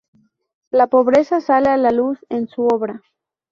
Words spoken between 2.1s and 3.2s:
en su obra.